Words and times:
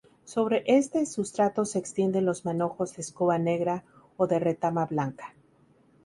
Sobre 0.25 0.63
este 0.65 1.05
sustrato 1.05 1.63
se 1.63 1.77
extienden 1.77 2.25
los 2.25 2.43
manojos 2.43 2.95
de 2.95 3.03
escoba 3.03 3.37
negra 3.37 3.83
o 4.17 4.25
de 4.25 4.39
retama 4.39 4.87
blanca. 4.87 5.35